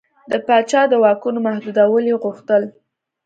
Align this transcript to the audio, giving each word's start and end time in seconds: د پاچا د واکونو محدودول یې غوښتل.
د 0.31 0.33
پاچا 0.45 0.81
د 0.91 0.93
واکونو 1.03 1.39
محدودول 1.47 2.03
یې 2.09 2.15
غوښتل. 2.23 2.63